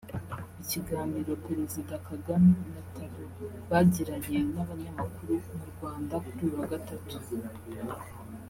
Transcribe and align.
Ikiganiro 0.61 1.31
Perezida 1.47 1.93
Kagame 2.07 2.51
na 2.73 2.81
Talon 2.93 3.31
bagiranye 3.69 4.39
n’abanyamakuru 4.53 5.33
mu 5.57 5.65
Rwanda 5.73 6.13
kuri 6.25 6.41
uyu 6.47 6.55
wa 6.61 6.67
gatatu 6.73 7.15